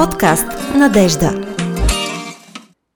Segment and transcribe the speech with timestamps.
[0.00, 1.56] Подкаст Надежда.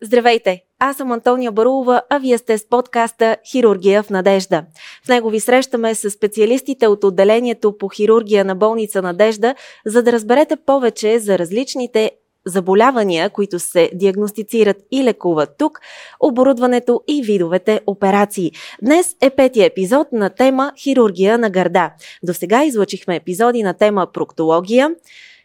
[0.02, 0.62] Здравейте!
[0.78, 4.64] Аз съм Антония Барулова, а вие сте с подкаста Хирургия в Надежда.
[5.04, 9.54] В него ви срещаме с специалистите от отделението по хирургия на болница Надежда,
[9.86, 12.10] за да разберете повече за различните
[12.46, 15.80] заболявания, които се диагностицират и лекуват тук,
[16.20, 18.52] оборудването и видовете операции.
[18.82, 21.94] Днес е петия епизод на тема Хирургия на гърда.
[22.22, 24.90] До сега излъчихме епизоди на тема проктология,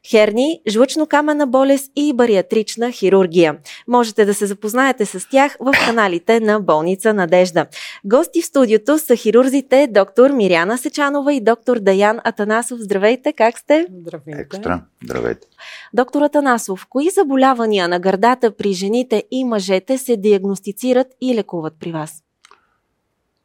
[0.10, 3.58] херни, жлъчно-камена болест и бариатрична хирургия.
[3.88, 7.66] Можете да се запознаете с тях в каналите на болница Надежда.
[8.06, 12.80] Гости в студиото са хирурзите доктор Миряна Сечанова и доктор Даян Атанасов.
[12.80, 13.86] Здравейте, как сте?
[14.02, 14.42] Здравейте.
[14.42, 14.82] Екстра.
[15.04, 15.48] Здравейте.
[15.94, 21.92] Доктор Атанасов, кои заболявания на гърдата при жените и мъжете се диагностицират и лекуват при
[21.92, 22.24] вас?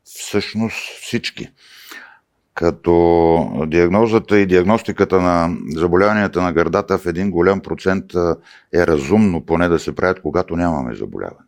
[0.04, 1.48] Всъщност всички
[2.54, 8.04] като диагнозата и диагностиката на заболяванията на гърдата в един голям процент
[8.74, 11.46] е разумно поне да се правят, когато нямаме заболяване.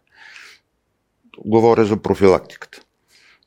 [1.44, 2.80] Говоря за профилактиката.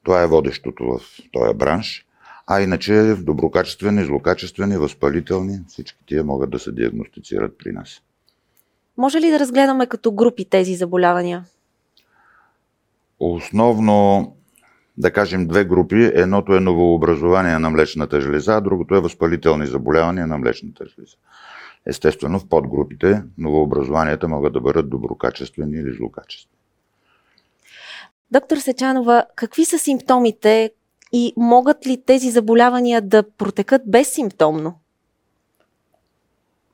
[0.03, 1.00] Това е водещото в
[1.31, 2.06] този бранш.
[2.47, 8.02] А иначе доброкачествени, злокачествени, възпалителни, всички тия могат да се диагностицират при нас.
[8.97, 11.45] Може ли да разгледаме като групи тези заболявания?
[13.19, 14.36] Основно
[15.00, 16.11] да кажем, две групи.
[16.14, 21.16] Едното е новообразование на млечната жлеза, а другото е възпалителни заболявания на млечната жлеза.
[21.86, 26.59] Естествено, в подгрупите новообразованията могат да бъдат доброкачествени или злокачествени.
[28.31, 30.72] Доктор Сечанова, какви са симптомите
[31.13, 34.80] и могат ли тези заболявания да протекат безсимптомно?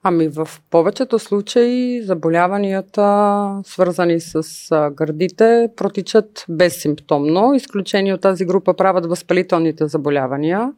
[0.07, 4.43] Ами в повечето случаи заболяванията, свързани с
[4.91, 7.53] гърдите, протичат безсимптомно.
[7.53, 10.71] Изключение от тази група правят възпалителните заболявания.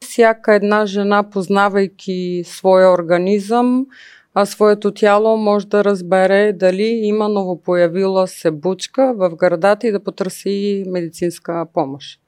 [0.00, 3.86] Всяка една жена, познавайки своя организъм,
[4.34, 10.00] а своето тяло може да разбере дали има новопоявила се бучка в гърдата и да
[10.00, 12.20] потърси медицинска помощ.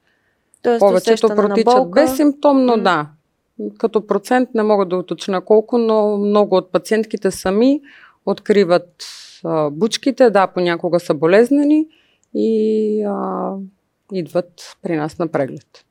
[0.61, 2.81] Тоест, Повечето протичат безсимптомно, mm.
[2.81, 3.07] да
[3.77, 7.81] като процент не мога да уточня колко, но много от пациентките сами
[8.25, 9.05] откриват
[9.43, 11.87] а, бучките, да, понякога са болезнени
[12.33, 13.51] и а,
[14.13, 15.85] идват при нас на преглед.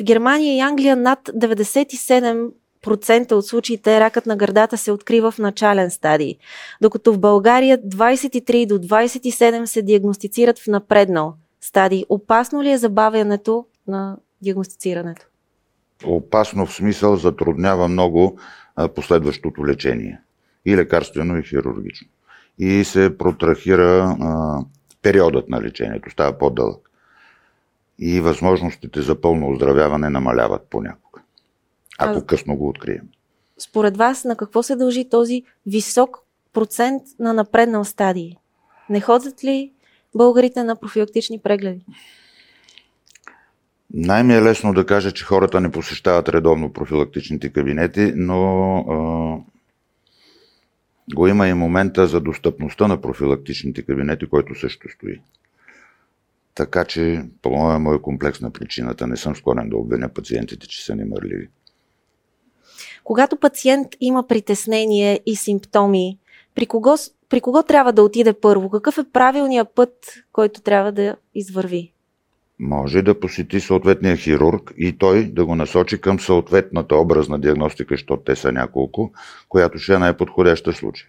[0.00, 5.90] В Германия и Англия над 97% от случаите ракът на гърдата се открива в начален
[5.90, 6.36] стадий,
[6.80, 12.04] докато в България 23 до 27 се диагностицират в напреднал стадий.
[12.08, 15.31] Опасно ли е забавянето на диагностицирането?
[16.04, 18.38] Опасно в смисъл затруднява много
[18.94, 20.20] последващото лечение.
[20.64, 22.08] И лекарствено, и хирургично.
[22.58, 24.58] И се протрахира а,
[25.02, 26.90] периодът на лечението, става по-дълъг.
[27.98, 31.20] И възможностите за пълно оздравяване намаляват понякога.
[31.98, 33.08] Ако а, късно го открием.
[33.58, 36.18] Според вас на какво се дължи този висок
[36.52, 38.36] процент на напреднал стадий?
[38.90, 39.72] Не ходят ли
[40.14, 41.84] българите на профилактични прегледи?
[43.94, 48.96] Най-ми е лесно да кажа, че хората не посещават редовно профилактичните кабинети, но а,
[51.14, 55.20] го има и момента за достъпността на профилактичните кабинети, който също стои.
[56.54, 59.06] Така че, по-моему, е комплексна причината.
[59.06, 61.48] Не съм склонен да обвиня пациентите, че са немърливи.
[63.04, 66.18] Когато пациент има притеснение и симптоми,
[66.54, 66.94] при кого,
[67.28, 68.70] при кого трябва да отиде първо?
[68.70, 69.94] Какъв е правилният път,
[70.32, 71.92] който трябва да извърви?
[72.60, 78.22] Може да посети съответния хирург и той да го насочи към съответната образна диагностика, защото
[78.22, 79.12] те са няколко,
[79.48, 81.08] която ще е най-подходяща случай.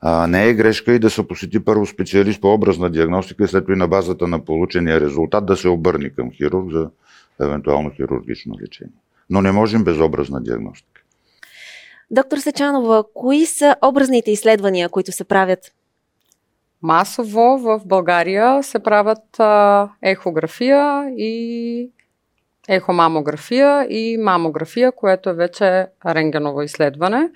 [0.00, 3.64] А, не е грешка и да се посети първо специалист по образна диагностика и след
[3.64, 6.90] това на базата на получения резултат да се обърне към хирург за
[7.40, 8.92] евентуално хирургично лечение.
[9.30, 11.02] Но не можем без образна диагностика.
[12.10, 15.72] Доктор Сечанова, кои са образните изследвания, които се правят
[16.86, 21.90] Масово в България се правят а, ехография и
[22.68, 27.30] ехомамография и мамография, което е вече рентгеново изследване.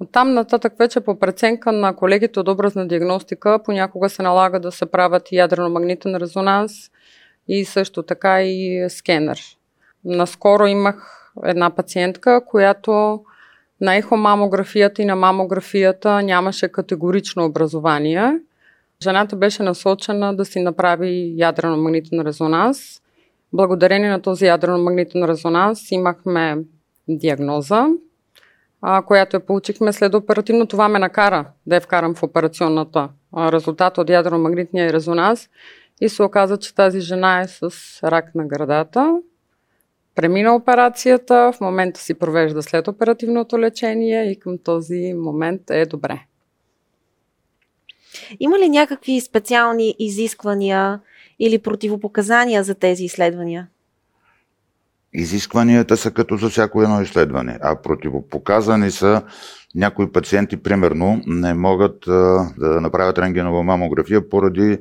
[0.00, 4.72] От там нататък вече по преценка на колегите от образна диагностика понякога се налага да
[4.72, 6.72] се правят ядрено-магнитен резонанс
[7.48, 9.40] и също така и скенер.
[10.04, 13.24] Наскоро имах една пациентка, която
[13.80, 18.38] на ехомамографията и на мамографията нямаше категорично образование–
[19.04, 22.78] Жената беше насочена да си направи ядрено-магнитен резонанс.
[23.52, 26.58] Благодарение на този ядрено-магнитен резонанс имахме
[27.08, 27.86] диагноза,
[28.82, 30.66] а, която я получихме след оперативно.
[30.66, 35.48] Това ме накара да я вкарам в операционната резултат от ядрено-магнитния резонанс
[36.00, 37.70] и се оказа, че тази жена е с
[38.04, 39.20] рак на градата.
[40.14, 46.20] премина операцията, в момента си провежда след оперативното лечение и към този момент е добре.
[48.40, 51.00] Има ли някакви специални изисквания
[51.38, 53.68] или противопоказания за тези изследвания?
[55.12, 59.22] Изискванията са като за всяко едно изследване, а противопоказани са
[59.74, 62.00] някои пациенти, примерно, не могат
[62.58, 64.78] да направят рентгенова мамография поради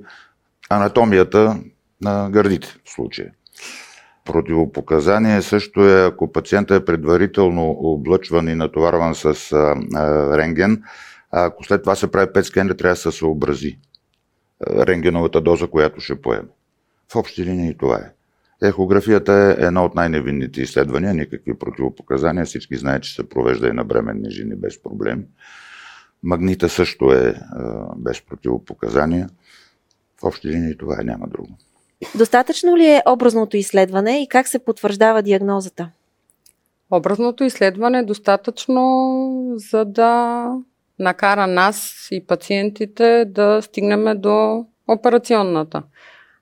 [0.69, 1.59] анатомията
[2.01, 3.31] на гърдите в случая.
[4.25, 9.75] Противопоказание също е, ако пациента е предварително облъчван и натоварван с а,
[10.37, 10.83] рентген,
[11.35, 13.79] а ако след това се прави 5 скенера, трябва да се съобрази
[14.67, 16.47] рентгеновата доза, която ще поеме.
[17.11, 18.11] В общи линии това е.
[18.67, 22.45] Ехографията е едно от най-невинните изследвания, никакви противопоказания.
[22.45, 25.25] Всички знаят, че се провежда и на бременни жени без проблем.
[26.23, 27.35] Магнита също е, е
[27.97, 29.29] без противопоказания.
[30.21, 31.49] В общи линии това е, няма друго.
[32.15, 35.89] Достатъчно ли е образното изследване и как се потвърждава диагнозата?
[36.91, 40.47] Образното изследване е достатъчно, за да
[40.99, 45.83] накара нас и пациентите да стигнем до операционната.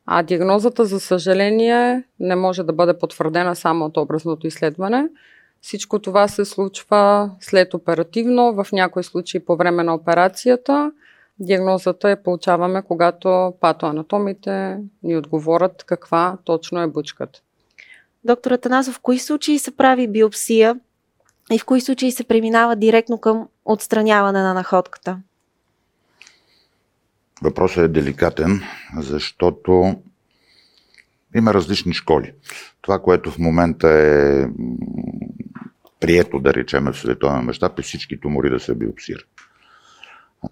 [0.06, 5.08] А диагнозата, за съжаление, не може да бъде потвърдена само от образното изследване.
[5.62, 10.92] Всичко това се случва след оперативно, в някои случаи по време на операцията.
[11.40, 17.40] Диагнозата я получаваме, когато патоанатомите ни отговорят каква точно е бучката.
[18.24, 20.80] Доктор Атанасов, в кои случаи се прави биопсия
[21.52, 25.20] и в кои случаи се преминава директно към отстраняване на находката?
[27.42, 28.62] Въпросът е деликатен,
[28.98, 29.96] защото
[31.36, 32.34] има различни школи.
[32.82, 34.46] Това, което в момента е
[36.00, 39.28] прието, да речем, в световен мащаб, е всички тумори да се биопсират.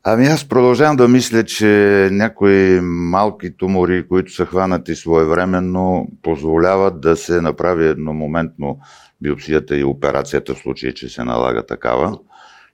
[0.04, 7.18] Ами аз продължавам да мисля, че някои малки тумори, които са хванати своевременно, позволяват да
[7.18, 8.80] се направи едномоментно
[9.22, 12.20] биопсията и операцията в случай, че се налага такава.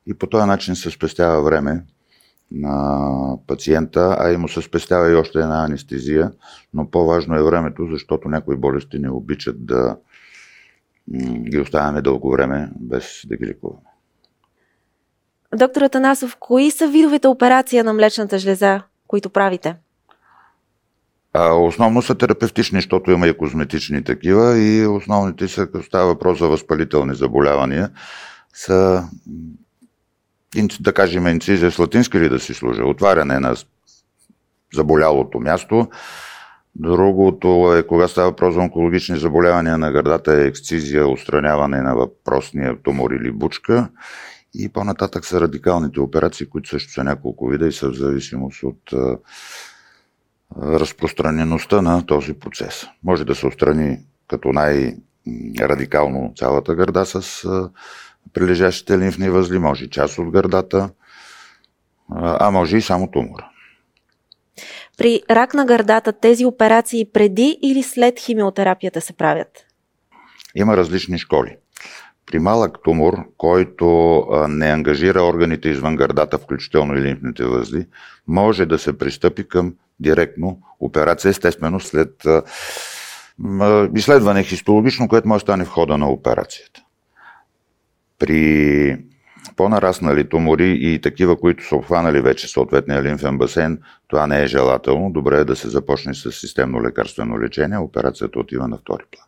[0.07, 1.83] И по този начин се спестява време
[2.51, 6.31] на пациента, а и му се спестява и още една анестезия,
[6.73, 9.97] но по-важно е времето, защото някои болести не обичат да
[11.49, 13.94] ги оставяме дълго време без да ги лекуваме.
[15.55, 19.75] Доктор Атанасов, кои са видовете операция на млечната жлеза, които правите?
[21.33, 26.39] А, основно са терапевтични, защото има и козметични такива и основните са, като става въпрос
[26.39, 27.89] за възпалителни заболявания,
[28.53, 29.03] са
[30.79, 33.55] да кажем инцизия с латински ли да си служа, отваряне на
[34.73, 35.87] заболялото място.
[36.75, 42.75] Другото е, кога става въпрос за онкологични заболявания на гърдата, е ексцизия, устраняване на въпросния
[42.83, 43.89] тумор или бучка.
[44.57, 48.93] И по-нататък са радикалните операции, които също са няколко вида и са в зависимост от
[48.93, 49.17] а,
[50.57, 52.85] разпространеността на този процес.
[53.03, 57.69] Може да се устрани като най-радикално цялата гърда с а,
[58.33, 60.89] прилежащите лимфни възли, може част от гърдата,
[62.15, 63.49] а може и само тумора.
[64.97, 69.65] При рак на гърдата тези операции преди или след химиотерапията се правят?
[70.55, 71.57] Има различни школи.
[72.25, 77.87] При малък тумор, който не ангажира органите извън гърдата, включително и лимфните възли,
[78.27, 82.23] може да се пристъпи към директно операция, естествено след
[83.95, 86.81] изследване хистологично, което може да стане в хода на операцията.
[88.19, 88.97] При
[89.55, 95.11] по-нараснали тумори и такива, които са обхванали вече съответния лимфен басейн, това не е желателно.
[95.11, 97.77] Добре е да се започне с системно лекарствено лечение.
[97.77, 99.25] Операцията отива на втори план.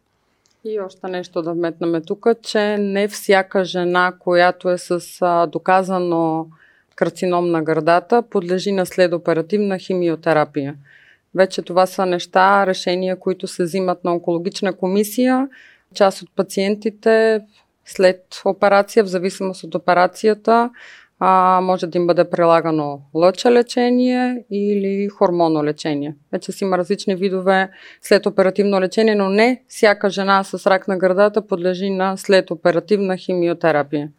[0.69, 6.47] И още нещо да вметнаме тук, че не всяка жена, която е с а, доказано
[6.95, 10.75] карцином на гърдата, подлежи на следоперативна химиотерапия.
[11.36, 15.50] Вече това са неща, решения, които се взимат на онкологична комисия.
[15.93, 17.41] Част от пациентите
[17.86, 20.69] след операция, в зависимост от операцията,
[21.19, 26.15] а, може да им бъде прилагано лъча лечение или хормоно лечение.
[26.31, 27.69] Вече си има различни видове
[28.01, 33.17] след оперативно лечение, но не всяка жена с рак на гърдата подлежи на след оперативна
[33.17, 34.09] химиотерапия.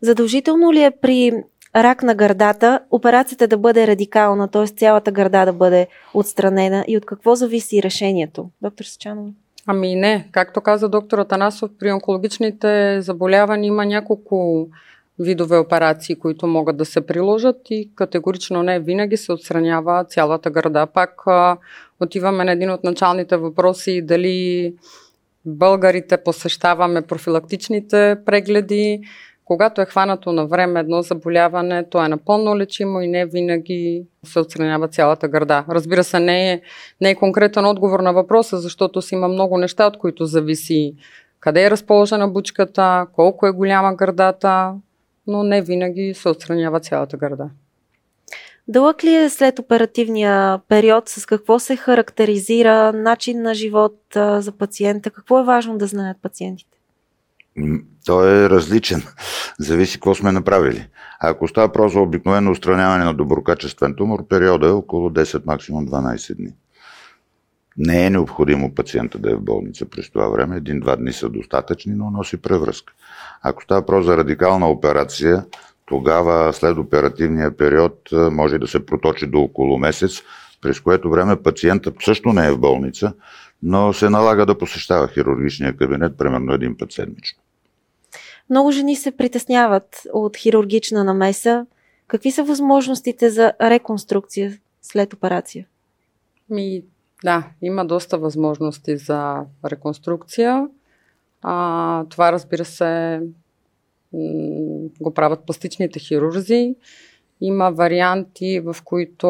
[0.00, 1.32] Задължително ли е при
[1.76, 4.66] рак на гърдата операцията да бъде радикална, т.е.
[4.66, 8.50] цялата гърда да бъде отстранена и от какво зависи решението?
[8.62, 9.30] Доктор Сечанова.
[9.66, 14.68] Ами не, както каза доктор Атанасов, при онкологичните заболявания има няколко
[15.18, 20.86] видове операции, които могат да се приложат и категорично не винаги се отстранява цялата гърда.
[20.86, 21.56] Пак а,
[22.00, 24.74] отиваме на един от началните въпроси дали
[25.44, 29.00] българите посещаваме профилактичните прегледи,
[29.44, 34.40] когато е хванато на време едно заболяване, то е напълно лечимо и не винаги се
[34.40, 35.64] отстранява цялата гърда.
[35.68, 36.60] Разбира се, не е,
[37.00, 40.94] не е конкретен отговор на въпроса, защото си има много неща, от които зависи
[41.40, 44.74] къде е разположена бучката, колко е голяма гърдата,
[45.26, 47.50] но не винаги се отстранява цялата гърда.
[48.68, 51.08] Дълъг ли е след оперативния период?
[51.08, 55.10] С какво се характеризира начин на живот за пациента?
[55.10, 56.78] Какво е важно да знаят пациентите?
[58.06, 59.02] Той е различен.
[59.58, 60.88] Зависи какво сме направили.
[61.20, 65.86] А ако става просто за обикновено устраняване на доброкачествен тумор, периода е около 10, максимум
[65.86, 66.52] 12 дни.
[67.78, 70.56] Не е необходимо пациента да е в болница през това време.
[70.56, 72.92] Един-два дни са достатъчни, но носи превръзка.
[73.42, 75.44] Ако става просто за радикална операция,
[75.86, 80.22] тогава след оперативния период може да се проточи до около месец,
[80.62, 83.12] през което време пациентът също не е в болница,
[83.62, 87.42] но се налага да посещава хирургичния кабинет примерно един път седмично.
[88.50, 91.66] Много жени се притесняват от хирургична намеса.
[92.06, 95.66] Какви са възможностите за реконструкция след операция?
[96.50, 96.82] Ми,
[97.24, 100.68] да, има доста възможности за реконструкция.
[101.42, 103.20] А, това, разбира се,
[105.00, 106.74] го правят пластичните хирурзи.
[107.40, 109.28] Има варианти, в които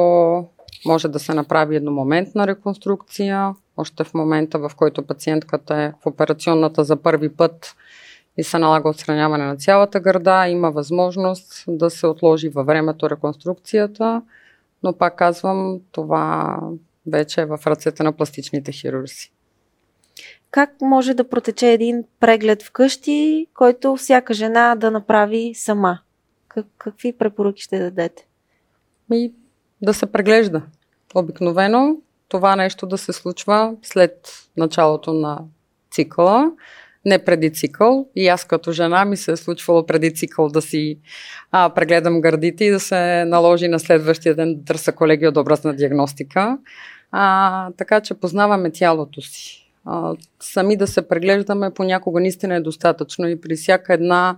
[0.87, 3.55] може да се направи едномоментна реконструкция.
[3.77, 7.77] Още в момента, в който пациентката е в операционната за първи път
[8.37, 14.23] и се налага отстраняване на цялата гърда, има възможност да се отложи във времето реконструкцията,
[14.83, 16.59] но пак казвам, това
[17.13, 19.33] вече е в ръцете на пластичните хирурзи.
[20.51, 25.99] Как може да протече един преглед вкъщи, който всяка жена да направи сама?
[26.49, 28.27] Как, какви препоръки ще дадете?
[29.13, 29.33] И
[29.83, 30.63] да се преглежда.
[31.15, 31.97] Обикновено
[32.29, 35.39] това нещо да се случва след началото на
[35.91, 36.51] цикъла,
[37.05, 38.09] не преди цикъл.
[38.17, 40.99] И аз като жена ми се е случвало преди цикъл да си
[41.51, 45.75] а, прегледам гърдите и да се наложи на следващия ден да търся колеги от образна
[45.75, 46.59] диагностика.
[47.19, 49.71] А, така че познаваме тялото си.
[49.85, 54.37] А, сами да се преглеждаме понякога наистина е достатъчно и при всяка една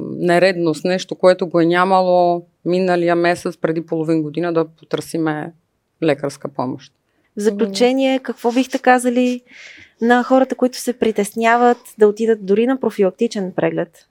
[0.00, 5.52] нередност, нещо, което го е нямало миналия месец преди половин година да потърсиме
[6.02, 6.92] лекарска помощ.
[7.36, 9.42] В заключение, какво бихте казали
[10.00, 14.08] на хората, които се притесняват да отидат дори на профилактичен преглед?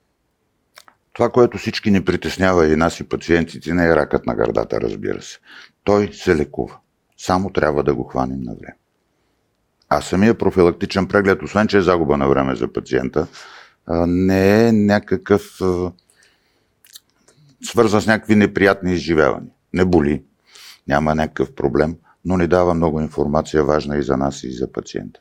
[1.13, 5.21] Това, което всички ни притеснява и нас и пациентите, не е ракът на гърдата, разбира
[5.21, 5.39] се.
[5.83, 6.77] Той се лекува.
[7.25, 8.77] Само трябва да го хванем на време.
[9.89, 13.27] А самия профилактичен преглед, освен че е загуба на време за пациента,
[14.07, 15.59] не е някакъв
[17.63, 19.51] свързан с някакви неприятни изживявания.
[19.73, 20.23] Не боли,
[20.87, 25.19] няма някакъв проблем, но ни дава много информация, важна и за нас, и за пациента.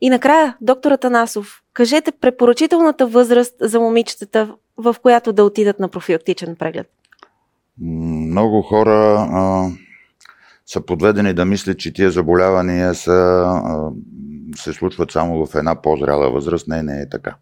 [0.00, 6.56] И накрая, доктор Атанасов, кажете препоръчителната възраст за момичетата, в която да отидат на профилактичен
[6.56, 6.90] преглед.
[7.80, 9.70] Много хора а,
[10.66, 13.46] са подведени да мислят, че тия заболявания са,
[14.56, 16.68] се случват само в една по-зряла възраст.
[16.68, 17.36] Не, не е така.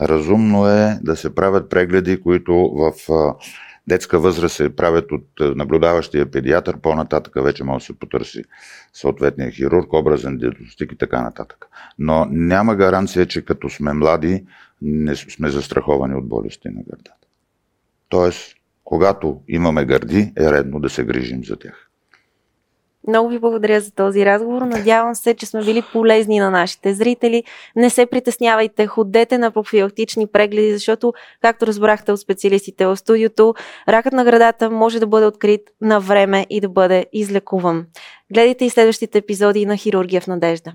[0.00, 2.92] Разумно е да се правят прегледи, които в
[3.88, 8.44] детска възраст се правят от наблюдаващия педиатър, по-нататък вече може да се потърси
[8.92, 11.66] съответния хирург, образен диагностик и така нататък.
[11.98, 14.44] Но няма гаранция, че като сме млади,
[14.82, 17.26] не сме застраховани от болести на гърдата.
[18.08, 21.90] Тоест, когато имаме гърди, е редно да се грижим за тях.
[23.06, 24.62] Много ви благодаря за този разговор.
[24.62, 27.44] Надявам се, че сме били полезни на нашите зрители.
[27.76, 33.54] Не се притеснявайте, ходете на профилактични прегледи, защото, както разбрахте от специалистите в студиото,
[33.88, 37.86] ракът на градата може да бъде открит на време и да бъде излекуван.
[38.32, 40.72] Гледайте и следващите епизоди на Хирургия в надежда.